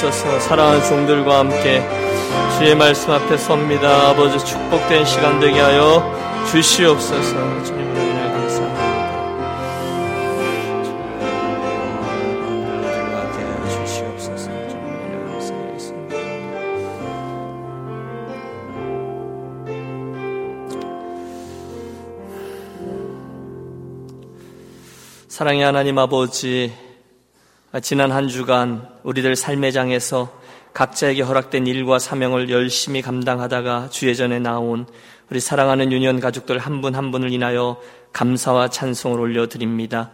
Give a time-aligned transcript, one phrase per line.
[0.00, 0.40] 주시옵소서.
[0.40, 1.86] 사랑하는 종들과 함께
[2.56, 4.08] 주의 말씀 앞에 섭니다.
[4.08, 6.02] 아버지 축복된 시간 되게 하여
[6.50, 7.64] 주시옵소서.
[7.64, 7.90] 주님
[25.28, 26.70] 사랑의 하나님 아버지,
[27.78, 30.28] 지난 한 주간 우리들 삶의 장에서
[30.74, 34.86] 각자에게 허락된 일과 사명을 열심히 감당하다가 주의 전에 나온
[35.30, 37.80] 우리 사랑하는 유년 가족들 한 분한 한 분을 인하여
[38.12, 40.10] 감사와 찬송을 올려드립니다.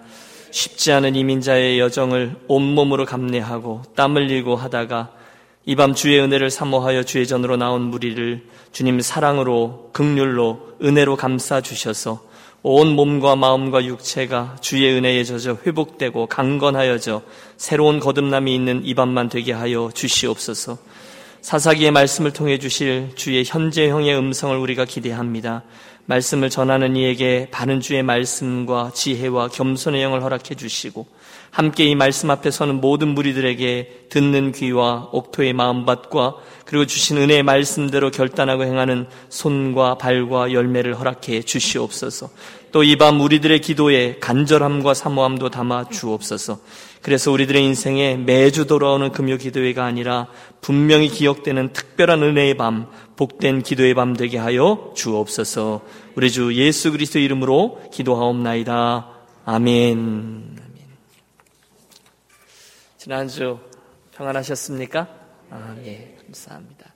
[0.50, 5.12] 쉽지 않은 이민자의 여정을 온몸으로 감내하고 땀 흘리고 하다가
[5.64, 12.22] 이 밤 주의 은혜를 사모하여 주의 전으로 나온 무리를 주님 사랑으로 극률로 은혜로 감싸 주셔서
[12.68, 17.22] 온 몸과 마음과 육체가 주의 은혜에 젖어 회복되고 강건하여져
[17.56, 20.76] 새로운 거듭남이 있는 이 밤만 되게 하여 주시옵소서.
[21.42, 25.62] 사사기의 말씀을 통해 주실 주의 현재형의 음성을 우리가 기대합니다.
[26.06, 31.06] 말씀을 전하는 이에게 바른 주의 말씀과 지혜와 겸손의 영을 허락해 주시고
[31.56, 36.34] 함께 이 말씀 앞에 서는 모든 무리들에게 듣는 귀와 옥토의 마음밭과
[36.66, 42.28] 그리고 주신 은혜의 말씀대로 결단하고 행하는 손과 발과 열매를 허락해 주시옵소서.
[42.72, 46.58] 또 이 밤 우리들의 기도에 간절함과 사모함도 담아 주옵소서.
[47.00, 50.26] 그래서 우리들의 인생에 매주 돌아오는 금요 기도회가 아니라
[50.60, 55.80] 분명히 기억되는 특별한 은혜의 밤, 복된 기도의 밤 되게 하여 주옵소서.
[56.16, 59.08] 우리 주 예수 그리스도 이름으로 기도하옵나이다.
[59.46, 60.55] 아멘.
[63.06, 63.60] 지난주
[64.16, 65.08] 평안하셨습니까?
[65.50, 66.92] 아, 예, 감사합니다.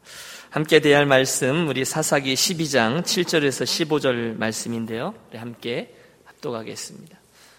[0.50, 5.14] 함께 대할 말씀, 우리 사사기 12장 7절에서 15절 말씀인데요.
[5.32, 7.16] 함께 합독하겠습니다.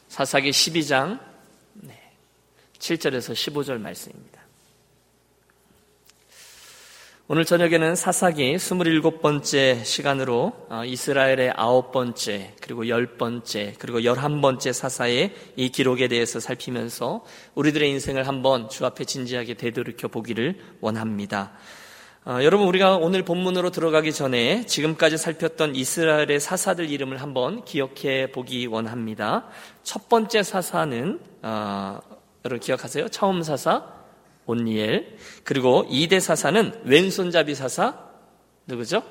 [0.10, 1.22] 사사기 12장
[2.78, 4.41] 7절에서 15절 말씀입니다.
[7.34, 14.74] 오늘 저녁에는 사사기 27번째 시간으로 어, 이스라엘의 아홉 번째, 그리고 열 번째, 그리고 열한 번째
[14.74, 17.24] 사사의 이 기록에 대해서 살피면서
[17.56, 21.54] 우리들의 인생을 한번 주 앞에 진지하게 되돌이켜 보기를 원합니다.
[22.26, 28.68] 어, 여러분, 우리가 오늘 본문으로 들어가기 전에 지금까지 살폈던 이스라엘의 사사들 이름을 한번 기억해 보기
[28.68, 29.48] 원합니다.
[29.84, 32.00] 첫 번째 사사는, 어,
[32.44, 33.08] 여러분 기억하세요?
[33.08, 34.01] 처음 사사,
[34.52, 35.18] 온니엘.
[35.44, 37.98] 그리고 2대 사사는 왼손잡이 사사
[38.68, 39.04] 누구죠?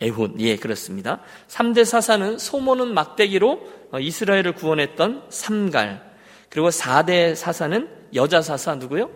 [0.00, 0.34] 에훈.
[0.40, 1.20] 예, 그렇습니다.
[1.48, 3.60] 3대 사사는 소모는 막대기로
[3.92, 6.10] 어, 이스라엘을 구원했던 삼갈.
[6.48, 9.10] 그리고 4대 사사는 여자 사사 누구요?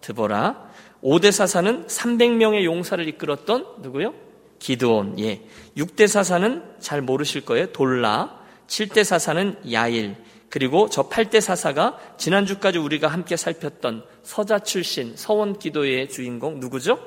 [0.00, 0.70] 드보라.
[1.02, 4.14] 5대 사사는 300명의 용사를 이끌었던 누구요?
[4.58, 5.18] 기드온.
[5.20, 5.42] 예.
[5.76, 7.66] 6대 사사는 잘 모르실 거예요.
[7.66, 8.40] 돌라.
[8.66, 10.16] 7대 사사는 야일.
[10.54, 17.00] 그리고 저 8대 사사가 지난주까지 우리가 함께 살폈던 서자 출신 서원 기도의 주인공 누구죠?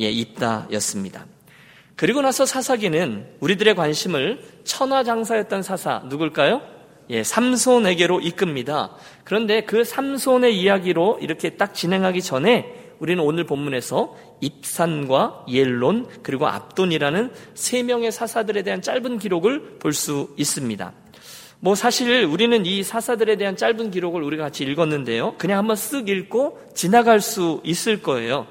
[0.00, 1.24] 예, 입다였습니다.
[1.94, 6.60] 그리고 나서 사사기는 우리들의 관심을 천하장사였던 사사 누굴까요?
[7.10, 8.96] 예, 삼손에게로 이끕니다.
[9.22, 17.30] 그런데 그 삼손의 이야기로 이렇게 딱 진행하기 전에 우리는 오늘 본문에서 입산과 옐론 그리고 압돈이라는
[17.54, 20.92] 세 명의 사사들에 대한 짧은 기록을 볼 수 있습니다.
[21.60, 25.34] 뭐 사실 우리는 이 사사들에 대한 짧은 기록을 우리가 같이 읽었는데요.
[25.38, 28.46] 그냥 한번 쓱 읽고 지나갈 수 있을 거예요.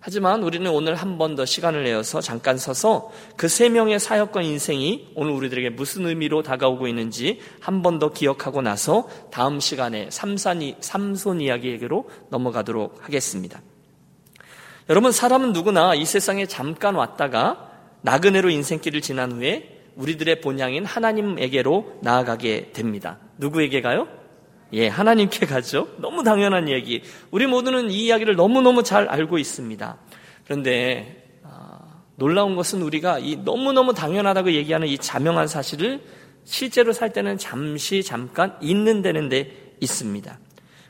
[0.00, 5.10] 하지만 우리는 오늘 한 번 더 시간을 내어서 잠깐 서서 그 세 명의 사역과 인생이
[5.14, 11.40] 오늘 우리들에게 무슨 의미로 다가오고 있는지 한 번 더 기억하고 나서 다음 시간에 삼산이, 삼손
[11.40, 13.60] 이야기에게로 넘어가도록 하겠습니다.
[14.88, 17.70] 여러분, 사람은 누구나 이 세상에 잠깐 왔다가
[18.02, 23.18] 나그네로 인생길을 지난 후에 우리들의 본향인 하나님에게로 나아가게 됩니다.
[23.36, 24.08] 누구에게 가요?
[24.72, 25.88] 예, 하나님께 가죠.
[25.98, 27.02] 너무 당연한 얘기.
[27.30, 29.96] 우리 모두는 이 이야기를 너무너무 잘 알고 있습니다.
[30.44, 31.80] 그런데 아,
[32.16, 36.00] 놀라운 것은 우리가 이 너무너무 당연하다고 얘기하는 이 자명한 사실을
[36.44, 40.38] 실제로 살 때는 잠시 잠깐 있는 데는 데 있습니다.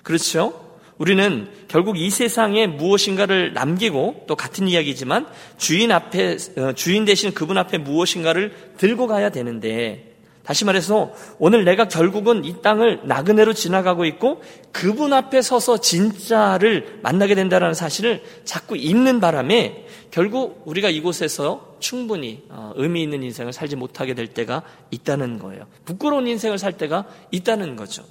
[0.02, 0.67] 그렇죠?
[0.98, 5.26] 우리는 결국 이 세상에 무엇인가를 남기고 또 같은 이야기지만
[5.56, 10.16] 주인 앞에 어, 주인 대신 그분 앞에 무엇인가를 들고 가야 되는데
[10.48, 17.34] 다시 말해서 오늘 내가 결국은 이 땅을 나그네로 지나가고 있고 그분 앞에 서서 진짜를 만나게
[17.34, 24.14] 된다는 사실을 자꾸 잊는 바람에 결국 우리가 이곳에서 충분히 어, 의미 있는 인생을 살지 못하게
[24.14, 25.66] 될 때가 있다는 거예요.
[25.84, 28.04] 부끄러운 인생을 살 때가 있다는 거죠.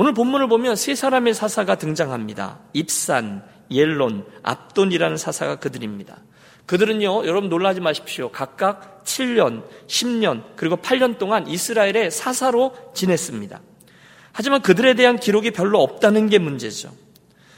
[0.00, 2.60] 오늘 본문을 보면 세 사람의 사사가 등장합니다.
[2.72, 6.18] 입산, 옐론, 압돈이라는 사사가 그들입니다.
[6.66, 8.30] 그들은요, 여러분 놀라지 마십시오.
[8.30, 13.60] 각각 7년, 10년, 그리고 8년 동안 이스라엘의 사사로 지냈습니다.
[14.30, 16.92] 하지만 그들에 대한 기록이 별로 없다는 게 문제죠.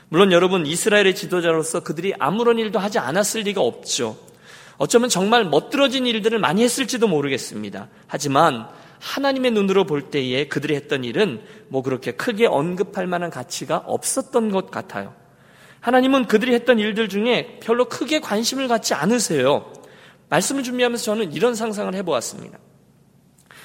[0.09, 4.17] 물론 여러분 이스라엘의 지도자로서 그들이 아무런 일도 하지 않았을 리가 없죠.
[4.79, 7.89] 어쩌면 정말 멋들어진 일들을 많이 했을지도 모르겠습니다.
[8.07, 8.67] 하지만
[9.01, 14.71] 하나님의 눈으로 볼 때에 그들이 했던 일은 뭐 그렇게 크게 언급할 만한 가치가 없었던 것
[14.71, 15.15] 같아요.
[15.81, 19.73] 하나님은 그들이 했던 일들 중에 별로 크게 관심을 갖지 않으세요.
[20.29, 22.59] 말씀을 준비하면서 저는 이런 상상을 해보았습니다.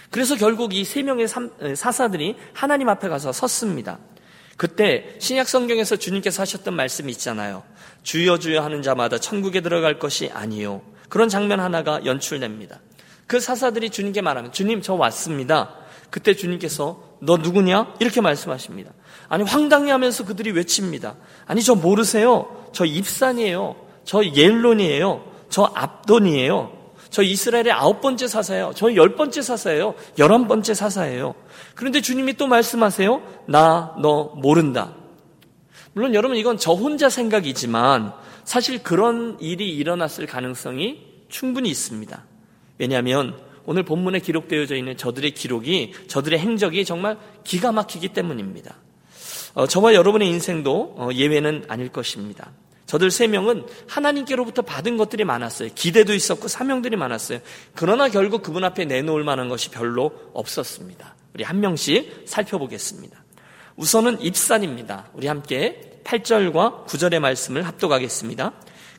[0.10, 4.00] 그래서 결국 이 세 명의 사사들이 하나님 앞에 가서 섰습니다.
[4.56, 7.64] 그때 신약 성경에서 주님께서 하셨던 말씀이 있잖아요.
[8.04, 10.82] 주여 주여 하는 자마다 천국에 들어갈 것이 아니요.
[11.10, 12.80] 그런 장면 하나가 연출됩니다.
[13.28, 15.76] 그 사사들이 주님께 말하면 주님 저 왔습니다.
[16.10, 17.96] 그때 주님께서 너 누구냐?
[18.00, 18.92] 이렇게 말씀하십니다.
[19.28, 21.16] 아니 황당해 하면서 그들이 외칩니다.
[21.48, 22.70] 아니 저 모르세요?
[22.72, 23.76] 저 입산이에요.
[24.04, 25.26] 저 옐론이에요.
[25.50, 26.72] 저 압돈이에요.
[27.10, 28.74] 저 이스라엘의 아홉 번째 사사예요.
[28.76, 29.96] 저 열 번째 사사예요.
[30.18, 31.34] 열한 번째 사사예요.
[31.74, 33.22] 그런데 주님이 또 말씀하세요.
[33.48, 34.94] 나 너 모른다.
[35.94, 38.14] 물론 여러분 이건 저 혼자 생각이지만
[38.44, 42.24] 사실 그런 일이 일어났을 가능성이 충분히 있습니다.
[42.78, 48.76] 왜냐하면 오늘 본문에 기록되어져 있는 저들의 기록이 저들의 행적이 정말 기가 막히기 때문입니다.
[49.54, 52.52] 어, 저와 여러분의 인생도 어, 예외는 아닐 것입니다.
[52.86, 55.70] 저들 세 명은 하나님께로부터 받은 것들이 많았어요.
[55.74, 57.40] 기대도 있었고 사명들이 많았어요.
[57.74, 61.16] 그러나 결국 그분 앞에 내놓을 만한 것이 별로 없었습니다.
[61.34, 63.24] 우리 한 명씩 살펴보겠습니다.
[63.76, 65.10] 우선은 입산입니다.
[65.14, 68.54] 우리 함께 8절과 9절의 말씀을 합독하겠습니다.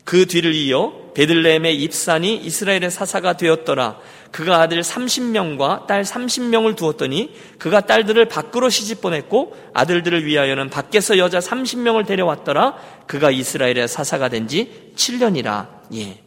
[0.07, 3.99] 그 뒤를 이어 베들레헴의 입산이 이스라엘의 사사가 되었더라.
[4.31, 11.41] 그가 아들 30명과 딸 30명을 두었더니 그가 딸들을 밖으로 시집 보냈고 아들들을 위하여는 밖에서 여자
[11.41, 12.77] 30명을 데려왔더라.
[13.09, 15.69] 그가 이스라엘의 사사가 된 지 7년이라.
[15.95, 16.23] 예.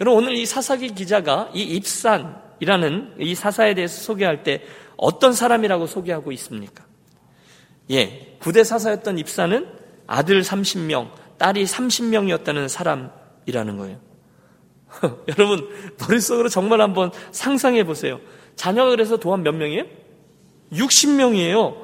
[0.00, 4.62] 여러분 오늘 이 사사기 기자가 이 입산이라는 이 사사에 대해서 소개할 때
[4.96, 6.84] 어떤 사람이라고 소개하고 있습니까?
[7.90, 8.36] 예.
[8.38, 9.66] 부대 사사였던 입산은
[10.06, 11.10] 아들 30명,
[11.42, 13.98] 딸이 30명이었다는 사람이라는 거예요.
[15.26, 15.68] 여러분,
[15.98, 18.20] 머릿속으로 정말 한번 상상해 보세요.
[18.54, 19.84] 자녀가 그래서 도한 몇 명이에요?
[20.72, 21.82] 60명이에요.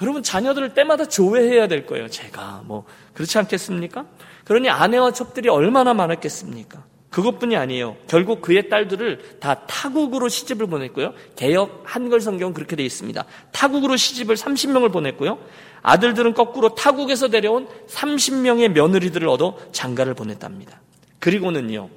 [0.00, 2.08] 여러분, 자녀들을 때마다 조회해야 될 거예요.
[2.08, 2.62] 제가.
[2.64, 4.06] 뭐, 그렇지 않겠습니까?
[4.46, 6.82] 그러니 아내와 첩들이 얼마나 많았겠습니까?
[7.10, 7.96] 그것뿐이 아니에요.
[8.06, 11.14] 결국 그의 딸들을 다 타국으로 시집을 보냈고요.
[11.36, 13.24] 개혁 한글 성경은 그렇게 되어 있습니다.
[13.52, 15.38] 타국으로 시집을 30명을 보냈고요.
[15.82, 20.80] 아들들은 거꾸로 타국에서 데려온 30명의 며느리들을 얻어 장가를 보냈답니다.
[21.18, 21.88] 그리고는요.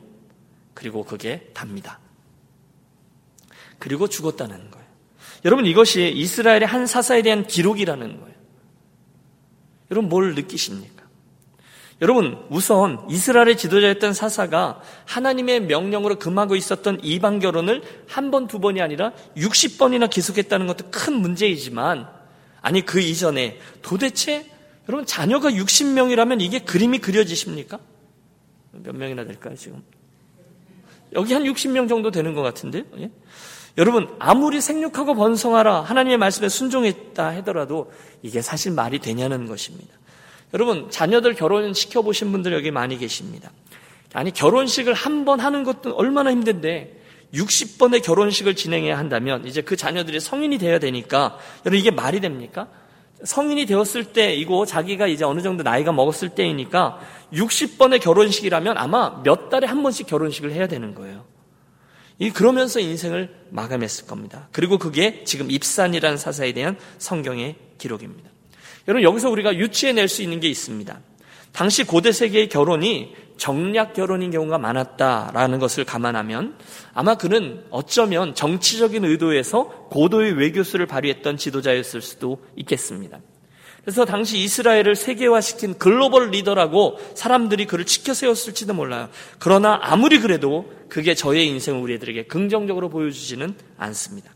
[0.74, 2.00] 그리고 그게 답니다.
[3.80, 4.88] 그리고 죽었다는 거예요.
[5.44, 8.36] 여러분 이것이 이스라엘의 한 사사에 대한 기록이라는 거예요.
[9.90, 11.01] 여러분 뭘 느끼십니까?
[12.02, 18.82] 여러분 우선 이스라엘의 지도자였던 사사가 하나님의 명령으로 금하고 있었던 이방 결혼을 한 번, 두 번이
[18.82, 22.08] 아니라 60번이나 계속했다는 것도 큰 문제이지만
[22.62, 24.50] 아니 그 이전에 도대체
[24.90, 27.80] 여러분 자녀가 60명이라면 이게 그림이 그려지십니까?
[28.72, 29.84] 몇 명이나 될까요 지금?
[31.14, 33.12] 여기 한 60명 정도 되는 것 같은데 예?
[33.78, 37.92] 여러분 아무리 생육하고 번성하라 하나님의 말씀에 순종했다 하더라도
[38.24, 39.94] 이게 사실 말이 되냐는 것입니다.
[40.54, 43.52] 여러분 자녀들 결혼 시켜 보신 분들 여기 많이 계십니다.
[44.14, 47.00] 아니 결혼식을 한 번 하는 것도 얼마나 힘든데
[47.34, 52.68] 60번의 결혼식을 진행해야 한다면 이제 그 자녀들이 성인이 되어야 되니까 여러분 이게 말이 됩니까?
[53.24, 57.00] 성인이 되었을 때이고 자기가 이제 어느 정도 나이가 먹었을 때이니까
[57.32, 61.24] 60번의 결혼식이라면 아마 몇 달에 한 번씩 결혼식을 해야 되는 거예요.
[62.18, 64.50] 이 그러면서 인생을 마감했을 겁니다.
[64.52, 68.31] 그리고 그게 지금 입산이라는 사사에 대한 성경의 기록입니다.
[68.88, 71.00] 여러분 여기서 우리가 유추해낼 수 있는 게 있습니다.
[71.52, 76.56] 당시 고대 세계의 결혼이 정략 결혼인 경우가 많았다라는 것을 감안하면
[76.94, 83.20] 아마 그는 어쩌면 정치적인 의도에서 고도의 외교수를 발휘했던 지도자였을 수도 있겠습니다.
[83.84, 89.10] 그래서 당시 이스라엘을 세계화시킨 글로벌 리더라고 사람들이 그를 치켜 세웠을지도 몰라요.
[89.40, 94.32] 그러나 아무리 그래도 그게 저의 인생을 우리들에게 긍정적으로 보여주지는 않습니다.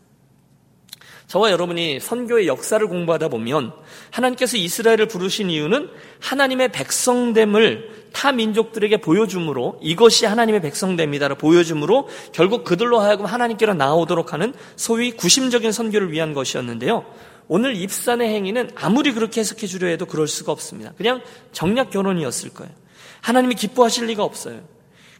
[1.26, 3.72] 저와 여러분이 선교의 역사를 공부하다 보면
[4.10, 13.00] 하나님께서 이스라엘을 부르신 이유는 하나님의 백성됨을 타 민족들에게 보여줌으로 이것이 하나님의 백성됨이다라 보여줌으로 결국 그들로
[13.00, 17.04] 하여금 하나님께로 나오도록 하는 소위 구심적인 선교를 위한 것이었는데요.
[17.48, 20.92] 오늘 입산의 행위는 아무리 그렇게 해석해 주려 해도 그럴 수가 없습니다.
[20.96, 22.72] 그냥 정략 결혼이었을 거예요.
[23.20, 24.60] 하나님이 기뻐하실 리가 없어요.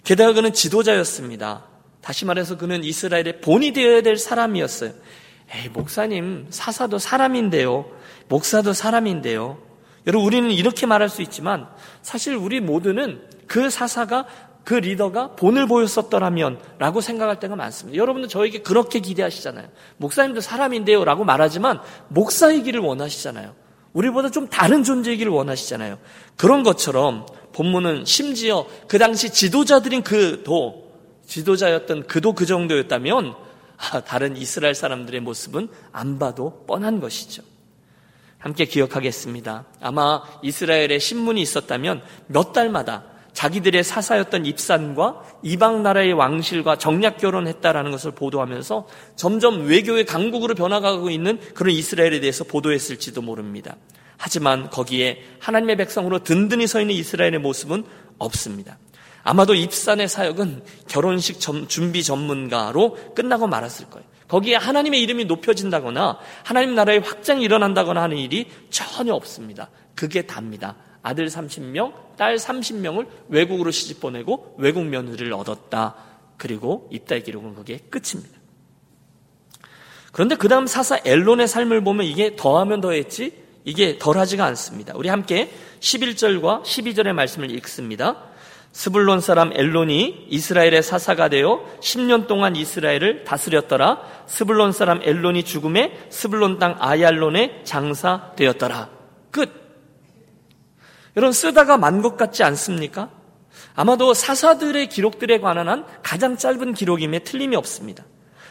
[0.05, 1.65] 게다가 그는 지도자였습니다.
[2.01, 4.93] 다시 말해서 그는 이스라엘의 본이 되어야 될 사람이었어요.
[5.55, 7.87] 에이, 목사님, 사사도 사람인데요.
[8.29, 9.59] 목사도 사람인데요.
[10.07, 11.67] 여러분, 우리는 이렇게 말할 수 있지만
[12.03, 14.27] 사실 우리 모두는 그 사사가
[14.67, 17.97] 그 리더가 본을 보였었더라면 라고 생각할 때가 많습니다.
[17.97, 19.69] 여러분들 저에게 그렇게 기대하시잖아요.
[19.99, 21.79] 목사님도 사람인데요 라고 말하지만
[22.09, 23.55] 목사이기를 원하시잖아요.
[23.93, 25.99] 우리보다 좀 다른 존재이기를 원하시잖아요.
[26.37, 30.91] 그런 것처럼 본문은 심지어 그 당시 지도자들인 그 도,
[31.27, 33.46] 지도자였던 그도 그 정도였다면 아,
[34.07, 37.43] 다른 이스라엘 사람들의 모습은 안 봐도 뻔한 것이죠.
[38.39, 39.65] 함께 기억하겠습니다.
[39.81, 48.13] 아마 이스라엘에 신문이 있었다면 몇 달마다 자기들의 사사였던 입산과 이방 나라의 왕실과 정략 결혼했다라는 것을
[48.13, 53.77] 보도하면서 점점 외교의 강국으로 변화가고 있는 그런 이스라엘에 대해서 보도했을지도 모릅니다.
[54.17, 57.85] 하지만 거기에 하나님의 백성으로 든든히 서 있는 이스라엘의 모습은
[58.19, 58.79] 없습니다.
[59.27, 64.07] 아마도 입산의 사역은 결혼식 준비 전문가로 끝나고 말았을 거예요.
[64.29, 69.69] 거기에 하나님의 이름이 높여진다거나 하나님 나라의 확장이 일어난다거나 하는 일이 전혀 없습니다.
[69.97, 70.77] 그게 답니다.
[71.03, 75.97] 아들 30명, 딸 30명을 외국으로 시집 보내고 외국 며느리를 얻었다.
[76.37, 78.39] 그리고 입다의 기록은 그게 끝입니다.
[80.13, 84.95] 그런데 그 다음 사사 엘론의 삶을 보면 이게 더하면 더했지 이게 덜하지가 않습니다.
[84.97, 88.36] 우리 함께 11절과 12절의 말씀을 읽습니다.
[88.77, 94.03] 스불론 사람 엘론이 이스라엘의 사사가 되어 10년 동안 이스라엘을 다스렸더라.
[94.27, 98.91] 스불론 사람 엘론이 죽음에 스불론 땅 아얄론의 장사되었더라.
[99.31, 99.51] 끝.
[101.17, 103.09] 여러분 쓰다가 만 것 같지 않습니까?
[103.75, 108.05] 아마도 사사들의 기록들에 관한 한 가장 짧은 기록임에 틀림이 없습니다.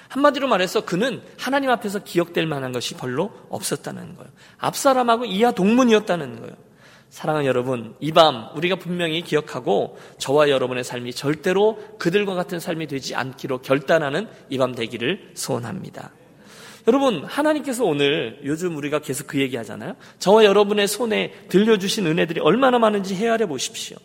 [0.08, 4.32] 한마디로 말해서 그는 하나님 앞에서 기억될 만한 것이 별로 없었다는 거예요.
[4.58, 6.65] 앞사람하고 이하 동문이었다는 거예요.
[7.16, 13.16] 사랑하는 여러분, 이 밤 우리가 분명히 기억하고 저와 여러분의 삶이 절대로 그들과 같은 삶이 되지
[13.16, 16.12] 않기로 결단하는 이 밤 되기를 소원합니다.
[16.90, 19.96] 여러분, 하나님께서 오늘 요즘 우리가 계속 그 얘기 하잖아요.
[20.20, 23.96] 저와 여러분의 손에 들려주신 은혜들이 얼마나 많은지 헤아려 보십시오.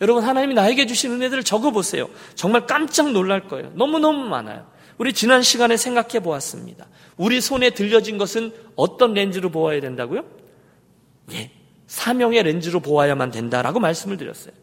[0.00, 2.08] 여러분, 하나님이 나에게 주신 은혜들을 적어 보세요.
[2.36, 3.72] 정말 깜짝 놀랄 거예요.
[3.74, 4.70] 너무너무 많아요.
[4.96, 6.86] 우리 지난 시간에 생각해 보았습니다.
[7.16, 10.24] 우리 손에 들려진 것은 어떤 렌즈로 보아야 된다고요?
[11.32, 11.50] 예,
[11.90, 14.54] 사명의 렌즈로 보아야만 된다라고 말씀을 드렸어요.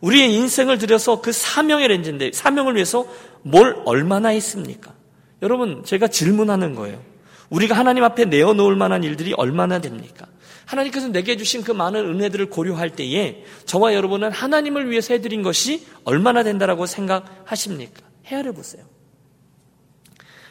[0.00, 3.04] 우리의 인생을 들여서 그 사명의 렌즈인데 사명을 위해서
[3.42, 4.94] 뭘 얼마나 했습니까?
[5.42, 7.02] 여러분 제가 질문하는 거예요.
[7.50, 10.26] 우리가 하나님 앞에 내어놓을 만한 일들이 얼마나 됩니까?
[10.66, 16.44] 하나님께서 내게 주신 그 많은 은혜들을 고려할 때에 저와 여러분은 하나님을 위해서 해드린 것이 얼마나
[16.44, 18.02] 된다라고 생각하십니까?
[18.26, 18.84] 헤아려 보세요.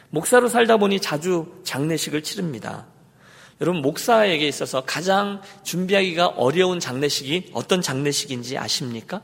[0.10, 2.88] 목사로 살다 보니 자주 장례식을 치릅니다.
[3.60, 9.22] 여러분 목사에게 있어서 가장 준비하기가 어려운 장례식이 어떤 장례식인지 아십니까?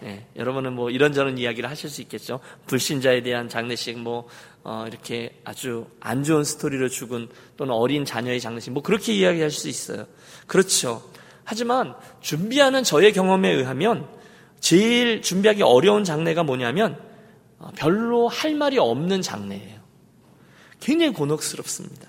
[0.00, 2.40] 네, 여러분은 뭐 이런저런 이야기를 하실 수 있겠죠.
[2.66, 4.28] 불신자에 대한 장례식, 뭐
[4.62, 9.68] 어, 이렇게 아주 안 좋은 스토리로 죽은 또는 어린 자녀의 장례식, 뭐 그렇게 이야기할 수
[9.68, 10.06] 있어요.
[10.46, 11.02] 그렇죠.
[11.42, 14.06] 하지만 준비하는 저의 경험에 의하면
[14.60, 17.00] 제일 준비하기 어려운 장례가 뭐냐면
[17.58, 19.78] 어, 별로 할 말이 없는 장례예요.
[20.78, 22.08] 굉장히 곤혹스럽습니다.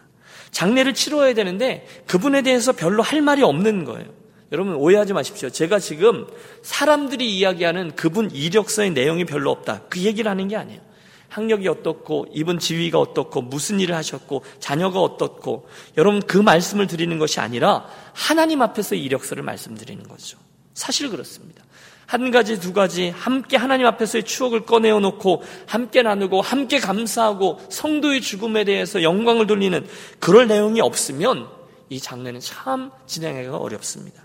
[0.51, 4.07] 장례를 치러야 되는데 그분에 대해서 별로 할 말이 없는 거예요.
[4.51, 5.49] 여러분 오해하지 마십시오.
[5.49, 6.25] 제가 지금
[6.63, 9.83] 사람들이 이야기하는 그분 이력서의 내용이 별로 없다.
[9.89, 10.81] 그 얘기를 하는 게 아니에요.
[11.29, 17.39] 학력이 어떻고 이분 지위가 어떻고 무슨 일을 하셨고 자녀가 어떻고 여러분 그 말씀을 드리는 것이
[17.39, 20.39] 아니라 하나님 앞에서 이력서를 말씀드리는 거죠.
[20.73, 21.63] 사실 그렇습니다.
[22.09, 28.21] 한 가지, 두 가지 함께 하나님 앞에서의 추억을 꺼내어 놓고 함께 나누고 함께 감사하고 성도의
[28.21, 29.85] 죽음에 대해서 영광을 돌리는
[30.17, 31.47] 그럴 내용이 없으면
[31.87, 34.23] 이 장례는 참 진행하기가 어렵습니다.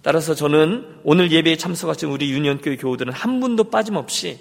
[0.00, 4.38] 따라서 저는 오늘 예배에 참석하신 우리 유년교회 교우들은 한 분도 빠짐없이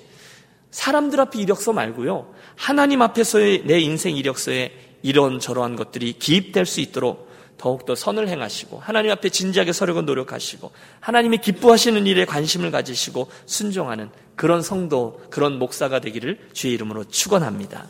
[0.71, 2.33] 사람들 앞에 이력서 말고요.
[2.55, 7.24] 하나님 앞에서의 내 인생 이력서에 이런 저러한 것들이 기입될 수 있도록
[7.57, 14.61] 더욱더 선을 행하시고 하나님 앞에 진지하게 서려고 노력하시고 하나님이 기뻐하시는 일에 관심을 가지시고 순종하는 그런
[14.61, 17.87] 성도, 그런 목사가 되기를 주의 이름으로 축원합니다.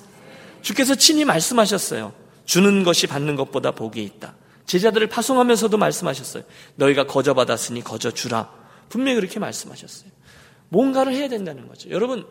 [0.62, 2.14] 주께서 친히 말씀하셨어요.
[2.46, 4.36] 주는 것이 받는 것보다 복이 있다.
[4.66, 6.44] 제자들을 파송하면서도 말씀하셨어요.
[6.76, 8.52] 너희가 거저 받았으니 거저 주라.
[8.90, 10.10] 분명히 그렇게 말씀하셨어요.
[10.70, 11.90] 뭔가를 해야 된다는 거죠.
[11.90, 12.26] 여러분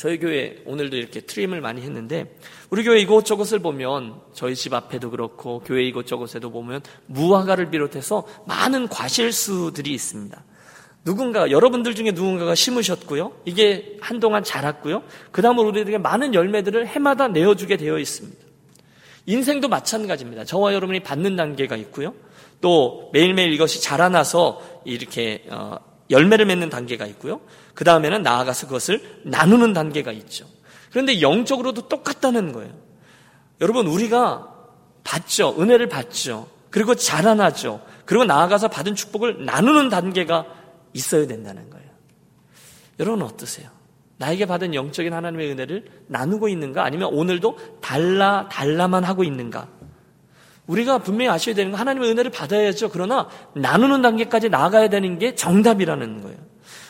[0.00, 2.34] 저희 교회 오늘도 이렇게 트림을 많이 했는데
[2.70, 9.92] 우리 교회 이곳저곳을 보면 저희 집 앞에도 그렇고 교회 이곳저곳에도 보면 무화과를 비롯해서 많은 과실수들이
[9.92, 10.42] 있습니다.
[11.04, 13.32] 누군가 여러분들 중에 누군가가 심으셨고요.
[13.44, 15.02] 이게 한동안 자랐고요.
[15.32, 18.38] 그다음으로 우리들에게 많은 열매들을 해마다 내어주게 되어 있습니다.
[19.26, 20.44] 인생도 마찬가지입니다.
[20.44, 22.14] 저와 여러분이 받는 단계가 있고요.
[22.62, 25.76] 또 매일매일 이것이 자라나서 이렇게 어,
[26.10, 27.40] 열매를 맺는 단계가 있고요.
[27.74, 30.46] 그 다음에는 나아가서 그것을 나누는 단계가 있죠.
[30.90, 32.72] 그런데 영적으로도 똑같다는 거예요.
[33.60, 34.48] 여러분, 우리가
[35.04, 35.56] 받죠.
[35.60, 36.48] 은혜를 받죠.
[36.70, 37.82] 그리고 자라나죠.
[38.04, 40.46] 그리고 나아가서 받은 축복을 나누는 단계가
[40.92, 41.88] 있어야 된다는 거예요.
[42.98, 43.70] 여러분 어떠세요?
[44.18, 46.84] 나에게 받은 영적인 하나님의 은혜를 나누고 있는가?
[46.84, 49.68] 아니면 오늘도 달라, 달라만 하고 있는가?
[50.66, 52.90] 우리가 분명히 아셔야 되는 건 하나님의 은혜를 받아야죠.
[52.90, 56.38] 그러나 나누는 단계까지 나아가야 되는 게 정답이라는 거예요.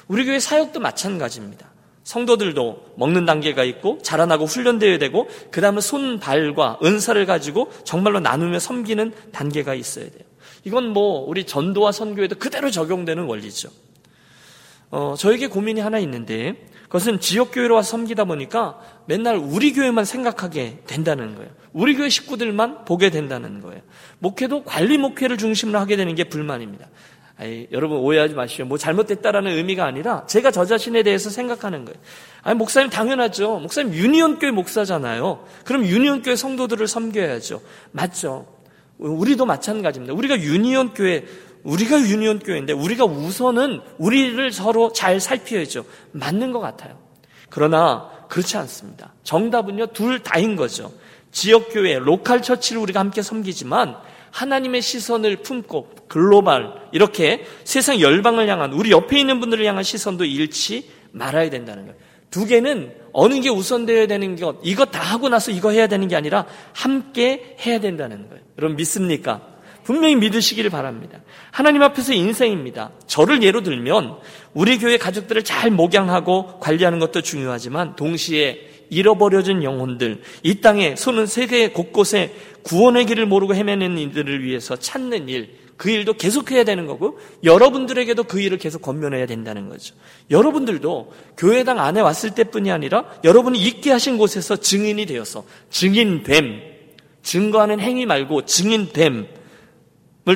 [0.09, 1.71] 우리 교회 사역도 마찬가지입니다.
[2.03, 8.59] 성도들도 먹는 단계가 있고 자라나고 훈련되어야 되고 그 다음에 손, 발과 은사를 가지고 정말로 나누며
[8.59, 10.25] 섬기는 단계가 있어야 돼요.
[10.65, 13.71] 이건 뭐 우리 전도와 선교에도 그대로 적용되는 원리죠.
[14.91, 20.79] 어, 저에게 고민이 하나 있는데 그것은 지역 교회로 와서 섬기다 보니까 맨날 우리 교회만 생각하게
[20.89, 21.49] 된다는 거예요.
[21.73, 23.81] 우리 교회 식구들만 보게 된다는 거예요.
[24.19, 26.89] 목회도 관리 목회를 중심으로 하게 되는 게 불만입니다.
[27.39, 28.65] 아니, 여러분 오해하지 마시오.
[28.65, 31.97] 뭐 잘못됐다라는 의미가 아니라 제가 저 자신에 대해서 생각하는 거예요.
[32.43, 33.61] 아니, 목사님 당연하죠.
[33.61, 35.47] 목사님 유니온교회 목사잖아요.
[35.65, 37.63] 그럼 유니온교회 성도들을 섬겨야죠.
[37.93, 38.47] 맞죠.
[38.99, 40.13] 우리도 마찬가지입니다.
[40.13, 41.25] 우리가 유니온교회,
[41.65, 45.85] 우리가 유니온교회인데 우리가 우선은 우리를 서로 잘 살펴야죠.
[46.13, 46.99] 맞는 것 같아요.
[47.49, 49.13] 그러나 그렇지 않습니다.
[49.25, 50.93] 정답은요, 둘 다인 거죠.
[51.33, 53.97] 지역교회, 로컬 처치를 우리가 함께 섬기지만
[54.31, 60.89] 하나님의 시선을 품고 글로벌 이렇게 세상 열방을 향한 우리 옆에 있는 분들을 향한 시선도 잃지
[61.13, 61.99] 말아야 된다는 거예요.
[62.31, 66.15] 두 개는 어느 게 우선되어야 되는 것 이거 다 하고 나서 이거 해야 되는 게
[66.15, 68.43] 아니라 함께 해야 된다는 거예요.
[68.59, 69.41] 여러분 믿습니까?
[69.85, 71.21] 분명히 믿으시기를 바랍니다.
[71.51, 72.91] 하나님 앞에서 인생입니다.
[73.07, 74.19] 저를 예로 들면
[74.55, 81.71] 우리 교회 가족들을 잘 목양하고 관리하는 것도 중요하지만 동시에 잃어버려진 영혼들, 이 땅에 손은 세계
[81.71, 88.25] 곳곳에 구원의 길을 모르고 헤매는 이들을 위해서 찾는 일, 그 일도 계속해야 되는 거고 여러분들에게도
[88.25, 89.95] 그 일을 계속 건면해야 된다는 거죠.
[90.31, 96.61] 여러분들도 교회당 안에 왔을 때뿐이 아니라 여러분이 있게 하신 곳에서 증인이 되어서 증인됨,
[97.23, 99.40] 증거하는 행위 말고 증인됨을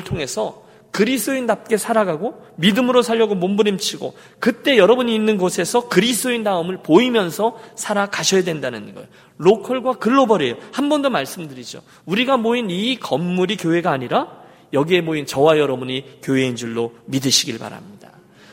[0.03, 9.07] 통해서 그리스도인답게 살아가고 믿음으로 살려고 몸부림치고 그때 여러분이 있는 곳에서 그리스도인다움을 보이면서 살아가셔야 된다는 거예요.
[9.37, 10.55] 로컬과 글로벌이에요.
[10.71, 11.81] 한 번 더 말씀드리죠.
[12.05, 14.27] 우리가 모인 이 건물이 교회가 아니라
[14.71, 18.11] 여기에 모인 저와 여러분이 교회인 줄로 믿으시길 바랍니다.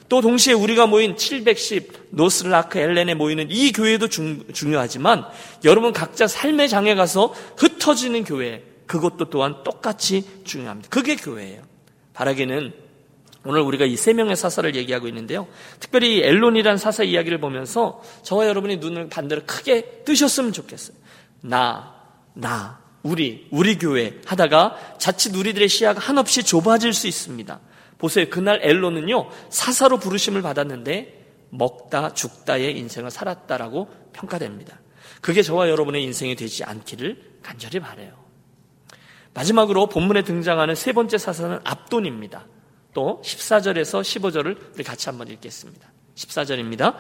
[0.09, 5.25] 또 동시에 우리가 모인 710 노스라크 엘렌에 모이는 이 교회도 중, 중요하지만
[5.65, 10.91] 여러분 각자 삶의 장에 가서 흩어지는 교회 그것도 또한 똑같이 중요합니다.
[10.91, 11.63] 그게 교회예요.
[12.13, 12.75] 바라기는
[13.45, 15.49] 오늘 우리가 이 세 명의 사사를 얘기하고 있는데요.
[15.81, 20.95] 특별히 엘론이란 사사 이야기를 보면서 저와 여러분이 눈을 반대로 크게 뜨셨으면 좋겠어요.
[21.41, 21.95] 나,
[22.35, 27.61] 나, 우리, 우리 교회 하다가 자칫 우리들의 시야가 한없이 좁아질 수 있습니다.
[27.97, 28.27] 보세요.
[28.29, 34.81] 그날 엘론은요, 사사로 부르심을 받았는데 먹다 죽다의 인생을 살았다라고 평가됩니다.
[35.23, 38.22] 그게 저와 여러분의 인생이 되지 않기를 간절히 바래요.
[39.35, 42.47] 마지막으로 본문에 등장하는 세 번째 사사는 압돈입니다.
[42.95, 45.89] 또 14절에서 15절을 우리 같이 한번 읽겠습니다.
[46.15, 46.95] 14절입니다.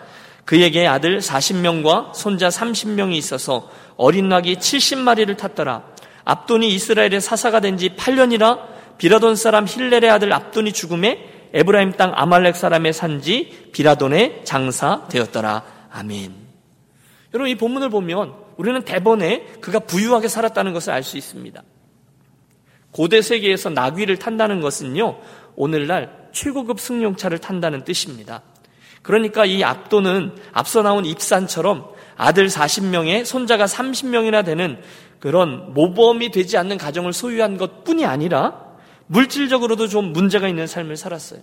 [0.44, 5.84] 그에게 아들 40명과 손자 30명이 있어서 어린 낙이 70마리를 탔더라.
[6.24, 12.56] 압돈이 이스라엘의 사사가 된 지 8년이라 비라돈 사람 힐렐의 아들 압돈이 죽음에 에브라임 땅 아말렉
[12.56, 15.64] 사람의 산지 비라돈의 장사되었더라.
[15.90, 16.32] 아멘.
[17.34, 21.62] 여러분 이 본문을 보면 우리는 대번에 그가 부유하게 살았다는 것을 알 수 있습니다.
[22.92, 25.18] 고대 세계에서 나귀를 탄다는 것은요,
[25.56, 28.42] 오늘날 최고급 승용차를 탄다는 뜻입니다.
[29.02, 34.80] 그러니까 이 압도는 앞서 나온 입산처럼 아들 40명에 손자가 30명이나 되는
[35.18, 38.72] 그런 모범이 되지 않는 가정을 소유한 것 뿐이 아니라
[39.06, 41.40] 물질적으로도 좀 문제가 있는 삶을 살았어요.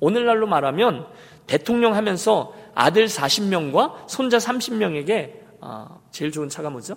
[0.00, 1.06] 오늘날로 말하면
[1.46, 6.96] 대통령 하면서 아들 40명과 손자 30명에게 아, 제일 좋은 차가 뭐죠?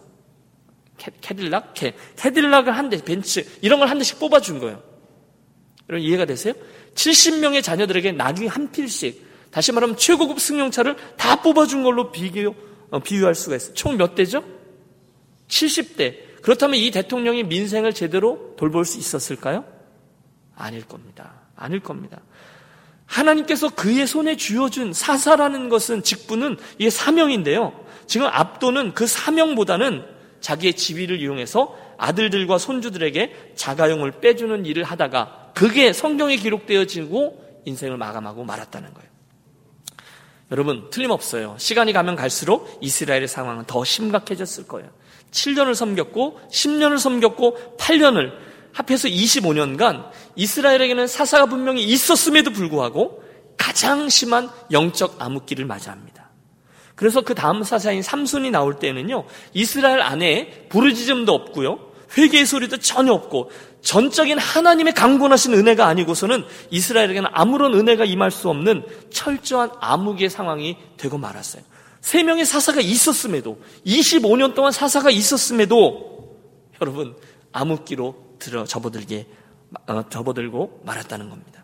[0.97, 1.73] 캐딜락?
[1.73, 4.81] 캐, 캐딜락을 한 대, 벤츠, 이런 걸 한 대씩 뽑아준 거예요.
[5.89, 6.53] 여러분 이해가 되세요?
[6.95, 12.55] 70명의 자녀들에게 낙이 한 필씩, 다시 말하면 최고급 승용차를 다 뽑아준 걸로 비교,
[12.89, 13.73] 어, 비유할 수가 있어요.
[13.73, 14.43] 총 몇 대죠?
[15.47, 16.41] 70대.
[16.41, 19.65] 그렇다면 이 대통령이 민생을 제대로 돌볼 수 있었을까요?
[20.55, 21.33] 아닐 겁니다.
[21.55, 22.21] 아닐 겁니다.
[23.05, 27.85] 하나님께서 그의 손에 쥐어준 사사라는 것은 직분은 이게 사명인데요.
[28.07, 30.03] 지금 압도는 그 사명보다는
[30.45, 38.93] 자기의 지위를 이용해서 아들들과 손주들에게 자가용을 빼주는 일을 하다가 그게 성경에 기록되어지고 인생을 마감하고 말았다는
[38.93, 39.09] 거예요.
[40.51, 41.55] 여러분, 틀림없어요.
[41.57, 44.91] 시간이 가면 갈수록 이스라엘의 상황은 더 심각해졌을 거예요.
[45.31, 48.31] 7년을 섬겼고, 10년을 섬겼고, 8년을
[48.71, 53.23] 합해서 25년간 이스라엘에게는 사사가 분명히 있었음에도 불구하고
[53.57, 56.24] 가장 심한 영적 암흑기를 맞이합니다.
[56.95, 61.79] 그래서 그 다음 사사인 삼순이 나올 때는요, 이스라엘 안에 부르짖음도 없고요,
[62.17, 68.83] 회개의 소리도 전혀 없고, 전적인 하나님의 강권하신 은혜가 아니고서는 이스라엘에게는 아무런 은혜가 임할 수 없는
[69.11, 71.61] 철저한 암흑의 상황이 되고 말았어요.
[72.01, 76.35] 세 명의 사사가 있었음에도 25년 동안 사사가 있었음에도
[76.81, 77.15] 여러분
[77.51, 79.27] 암흑기로 들어 접어들게
[79.87, 81.63] 어, 접어들고 말았다는 겁니다.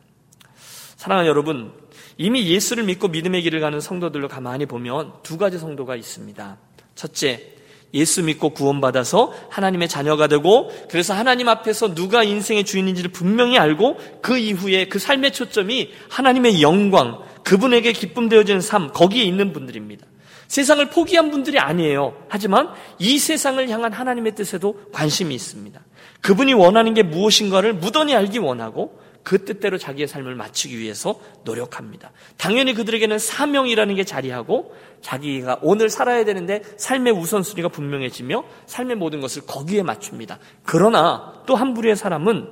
[0.98, 1.74] 사랑하는 여러분,
[2.22, 6.58] 이미 예수를 믿고 믿음의 길을 가는 성도들로 가만히 보면 두 가지 성도가 있습니다.
[6.94, 7.48] 첫째,
[7.96, 14.38] 예수 믿고 구원받아서 하나님의 자녀가 되고 그래서 하나님 앞에서 누가 인생의 주인인지를 분명히 알고 그
[14.38, 20.06] 이후에 그 삶의 초점이 하나님의 영광, 그분에게 기쁨 되어지는 삶, 거기에 있는 분들입니다.
[20.48, 22.14] 세상을 포기한 분들이 아니에요.
[22.30, 25.82] 하지만 이 세상을 향한 하나님의 뜻에도 관심이 있습니다.
[26.22, 32.12] 그분이 원하는 게 무엇인가를 무던히 알기 원하고 그 뜻대로 자기의 삶을 마치기 위해서 노력합니다.
[32.38, 39.44] 당연히 그들에게는 사명이라는 게 자리하고 자기가 오늘 살아야 되는데 삶의 우선순위가 분명해지며 삶의 모든 것을
[39.46, 40.40] 거기에 맞춥니다.
[40.64, 42.50] 그러나 또 한 부류의 사람은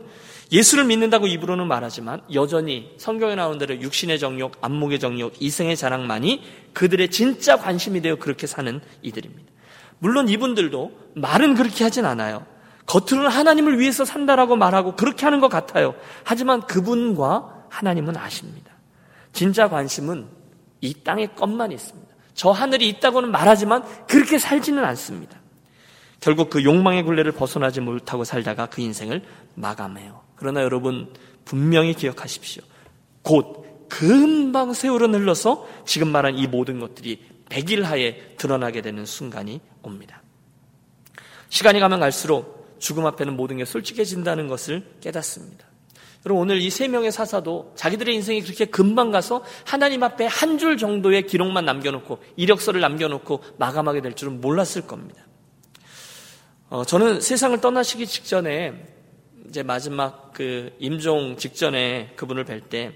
[0.52, 7.10] 예수를 믿는다고 입으로는 말하지만 여전히 성경에 나오는 대로 육신의 정욕, 안목의 정욕, 이생의 자랑만이 그들의
[7.12, 9.52] 진짜 관심이 되어 그렇게 사는 이들입니다.
[10.00, 12.46] 물론 이분들도 말은 그렇게 하진 않아요.
[12.90, 15.94] 겉으로는 하나님을 위해서 산다라고 말하고 그렇게 하는 것 같아요.
[16.24, 18.74] 하지만 그분과 하나님은 아십니다.
[19.32, 20.26] 진짜 관심은
[20.82, 22.10] 이 땅의 것만 있습니다.
[22.34, 25.38] 저 하늘이 있다고는 말하지만 그렇게 살지는 않습니다.
[26.20, 29.22] 결국 그 욕망의 굴레를 벗어나지 못하고 살다가 그 인생을
[29.54, 30.22] 마감해요.
[30.36, 31.14] 그러나 여러분
[31.46, 32.64] 분명히 기억하십시오.
[33.22, 40.24] 곧 금방 세월은 흘러서 지금 말한 이 모든 것들이 백일 하에 드러나게 되는 순간이 옵니다.
[41.50, 45.68] 시간이 가면 갈수록 죽음 앞에는 모든 게 솔직해진다는 것을 깨닫습니다.
[46.26, 50.78] 여러분 오늘 이 세 명의 사사도 자기들의 인생이 그렇게 금방 가서 하나님 앞에 한 줄
[50.78, 55.26] 정도의 기록만 남겨놓고 이력서를 남겨놓고 마감하게 될 줄은 몰랐을 겁니다.
[56.70, 58.74] 어, 저는 세상을 떠나시기 직전에
[59.48, 62.94] 이제 마지막 그 임종 직전에 그분을 뵐 때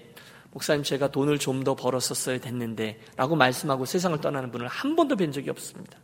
[0.51, 5.49] 목사님 제가 돈을 좀 더 벌었었어야 됐는데라고 말씀하고 세상을 떠나는 분을 한 번도 뵌 적이
[5.51, 5.97] 없습니다.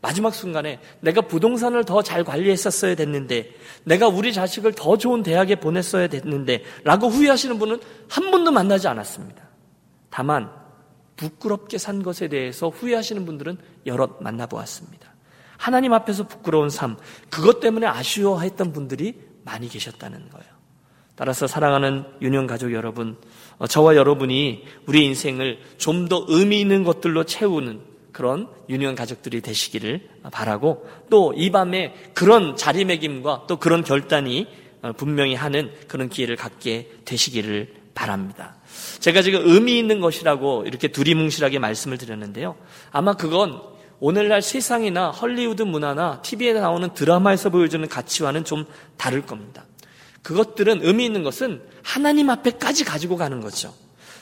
[0.00, 3.50] 마지막 순간에 내가 부동산을 더 잘 관리했었어야 됐는데,
[3.84, 9.42] 내가 우리 자식을 더 좋은 대학에 보냈어야 됐는데, 라고 후회하시는 분은 한 번도 만나지 않았습니다.
[10.10, 10.50] 다만,
[11.16, 15.08] 부끄럽게 산 것에 대해서 후회하시는 분들은 여럿 만나보았습니다.
[15.56, 16.96] 하나님 앞에서 부끄러운 삶,
[17.28, 20.58] 그것 때문에 아쉬워했던 분들이 많이 계셨다는 거예요.
[21.16, 23.16] 따라서 사랑하는 유년 가족 여러분,
[23.58, 27.80] 어, 저와 여러분이 우리 인생을 좀 더 의미 있는 것들로 채우는
[28.18, 34.48] 그런 유년 가족들이 되시기를 바라고 또 이 밤에 그런 자리매김과 또 그런 결단이
[34.82, 38.56] 어, 분명히 하는 그런 기회를 갖게 되시기를 바랍니다.
[38.98, 42.56] 제가 지금 의미 있는 것이라고 이렇게 두리뭉실하게 말씀을 드렸는데요.
[42.90, 43.62] 아마 그건
[44.00, 49.64] 오늘날 세상이나 헐리우드 문화나 TV에 나오는 드라마에서 보여주는 가치와는 좀 다를 겁니다.
[50.22, 53.72] 그것들은 의미 있는 것은 하나님 앞에까지 가지고 가는 거죠.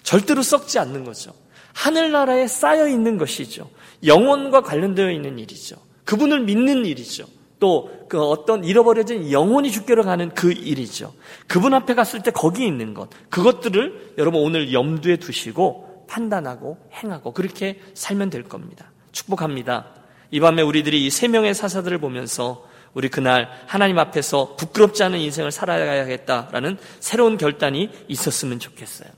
[0.03, 1.33] 절대로 썩지 않는 거죠.
[1.77, 3.71] 하늘나라에 쌓여 있는 것이죠.
[4.05, 5.77] 영혼과 관련되어 있는 일이죠.
[6.05, 7.27] 그분을 믿는 일이죠.
[7.59, 11.13] 또 그 어떤 잃어버려진 영혼이 죽게로 가는 그 일이죠.
[11.47, 13.09] 그분 앞에 갔을 때 거기 있는 것.
[13.31, 18.93] 그것들을 여러분 오늘 염두에 두시고 판단하고 행하고 그렇게 살면 될 겁니다.
[19.13, 19.87] 축복합니다.
[20.31, 25.51] 이 밤에 우리들이 이 세 명의 사사들을 보면서 우리 그날 하나님 앞에서 부끄럽지 않은 인생을
[25.51, 29.09] 살아야겠다라는 새로운 결단이 있었으면 좋겠어요.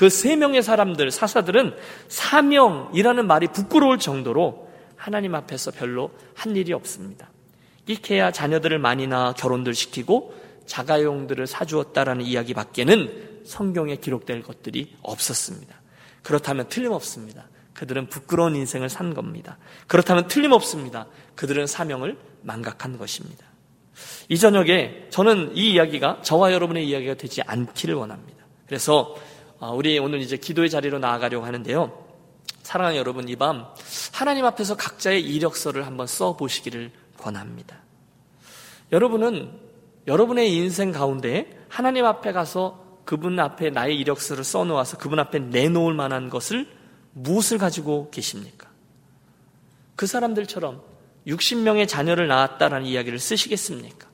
[0.00, 1.76] 그 세 명의 사람들, 사사들은
[2.08, 7.28] 사명이라는 말이 부끄러울 정도로 하나님 앞에서 별로 한 일이 없습니다.
[7.86, 10.34] 이케야 자녀들을 많이 낳아 결혼들 시키고
[10.64, 15.78] 자가용들을 사주었다라는 이야기 밖에는 성경에 기록될 것들이 없었습니다.
[16.22, 17.48] 그렇다면 틀림없습니다.
[17.74, 19.58] 그들은 부끄러운 인생을 산 겁니다.
[19.86, 21.08] 그렇다면 틀림없습니다.
[21.34, 23.44] 그들은 사명을 망각한 것입니다.
[24.30, 28.40] 이 저녁에 저는 이 이야기가 저와 여러분의 이야기가 되지 않기를 원합니다.
[28.66, 29.29] 그래서 아,
[29.68, 32.06] 우리 오늘 이제 기도의 자리로 나아가려고 하는데요.
[32.62, 33.66] 사랑하는 여러분, 이 밤
[34.12, 37.76] 하나님 앞에서 각자의 이력서를 한번 써 보시기를 권합니다.
[38.92, 39.50] 여러분은
[40.06, 45.94] 여러분의 인생 가운데 하나님 앞에 가서 그분 앞에 나의 이력서를 써 놓아서 그분 앞에 내놓을
[45.94, 46.66] 만한 것을
[47.12, 48.68] 무엇을 가지고 계십니까?
[49.96, 50.80] 그 사람들처럼
[51.26, 54.08] 60명의 자녀를 낳았다라는 이야기를 쓰시겠습니까?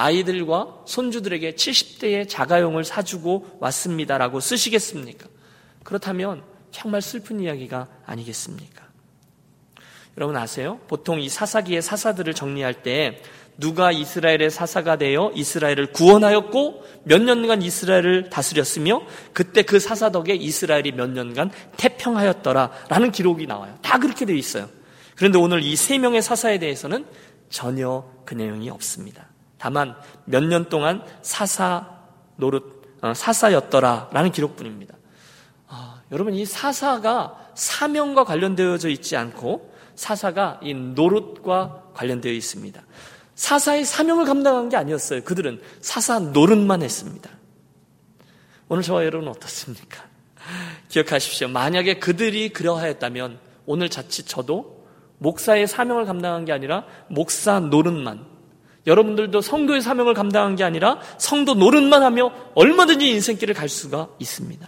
[0.00, 5.26] 아이들과 손주들에게 70대의 자가용을 사주고 왔습니다라고 쓰시겠습니까?
[5.84, 8.88] 그렇다면 정말 슬픈 이야기가 아니겠습니까?
[10.16, 10.80] 여러분 아세요?
[10.88, 13.22] 보통 이 사사기의 사사들을 정리할 때
[13.58, 19.02] 누가 이스라엘의 사사가 되어 이스라엘을 구원하였고 몇 년간 이스라엘을 다스렸으며
[19.34, 23.78] 그때 그 사사 덕에 이스라엘이 몇 년간 태평하였더라라는 기록이 나와요.
[23.82, 24.68] 다 그렇게 되어 있어요.
[25.14, 27.04] 그런데 오늘 이 세 명의 사사에 대해서는
[27.50, 29.29] 전혀 그 내용이 없습니다.
[29.60, 29.94] 다만
[30.24, 31.86] 몇 년 동안 사사
[32.36, 34.96] 노릇 어, 사사였더라라는 기록뿐입니다.
[35.68, 42.82] 아, 여러분 이 사사가 사명과 관련되어져 있지 않고 사사가 이 노릇과 관련되어 있습니다.
[43.34, 45.22] 사사의 사명을 감당한 게 아니었어요.
[45.24, 47.30] 그들은 사사 노릇만 했습니다.
[48.68, 50.04] 오늘 저와 여러분 어떻습니까?
[50.88, 51.48] 기억하십시오.
[51.48, 54.86] 만약에 그들이 그러하였다면 오늘 자칫 저도
[55.18, 58.29] 목사의 사명을 감당한 게 아니라 목사 노릇만
[58.86, 64.66] 여러분들도 성도의 사명을 감당한 게 아니라 성도 노릇만 하며 얼마든지 인생길을 갈 수가 있습니다.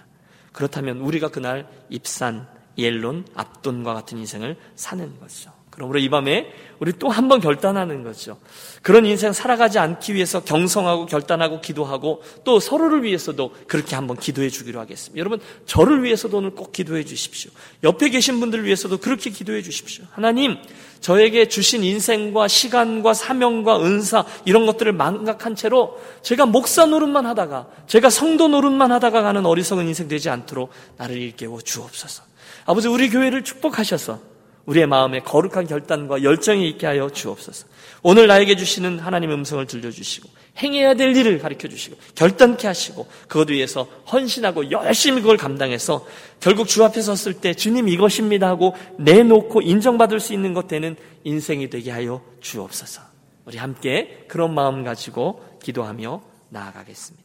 [0.53, 2.47] 그렇다면 우리가 그날 입산,
[2.77, 5.62] 옐론, 압돈과 같은 인생을 사는 것이죠.
[5.73, 8.39] 그러므로 이 밤에 우리 또 한 번 결단하는 거죠.
[8.83, 14.81] 그런 인생 살아가지 않기 위해서 경성하고 결단하고 기도하고 또 서로를 위해서도 그렇게 한번 기도해 주기로
[14.81, 15.19] 하겠습니다.
[15.19, 17.53] 여러분, 저를 위해서도 오늘 꼭 기도해 주십시오.
[17.85, 20.05] 옆에 계신 분들 위해서도 그렇게 기도해 주십시오.
[20.11, 20.57] 하나님,
[21.01, 28.11] 저에게 주신 인생과 시간과 사명과 은사 이런 것들을 망각한 채로 제가 목사 노릇만 하다가 제가
[28.11, 32.25] 성도 노릇만 하다가 가는 어리석은 인생 되지 않도록 나를 일깨워 주옵소서.
[32.67, 34.32] 아버지 우리 교회를 축복하셔서
[34.67, 37.67] 우리의 마음에 거룩한 결단과 열정이 있게 하여 주옵소서.
[38.03, 43.89] 오늘 나에게 주시는 하나님의 음성을 들려주시고 행해야 될 일을 가르쳐 주시고 결단케 하시고 그것 위해서
[44.13, 46.07] 헌신하고 열심히 그걸 감당해서
[46.41, 51.71] 결국 주 앞에 섰을 때 주님 이것입니다 하고 내놓고 인정받을 수 있는 것 되는 인생이
[51.71, 53.03] 되게 하여 주옵소서.
[53.45, 57.21] 우리 함께 그런 마음 가지고 기도하며 나아가겠습니다.